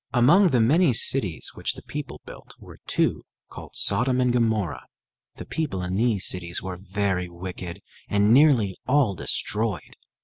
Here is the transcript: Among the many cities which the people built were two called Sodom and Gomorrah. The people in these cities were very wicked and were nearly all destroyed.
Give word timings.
Among 0.13 0.47
the 0.47 0.59
many 0.59 0.95
cities 0.95 1.51
which 1.53 1.75
the 1.75 1.83
people 1.83 2.21
built 2.25 2.55
were 2.57 2.79
two 2.87 3.21
called 3.49 3.75
Sodom 3.75 4.19
and 4.19 4.33
Gomorrah. 4.33 4.87
The 5.35 5.45
people 5.45 5.83
in 5.83 5.93
these 5.93 6.25
cities 6.25 6.59
were 6.59 6.79
very 6.81 7.29
wicked 7.29 7.81
and 8.09 8.23
were 8.23 8.31
nearly 8.31 8.77
all 8.87 9.13
destroyed. 9.13 9.95